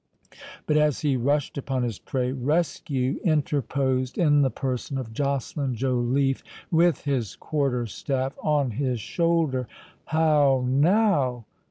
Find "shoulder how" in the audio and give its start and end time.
8.99-10.65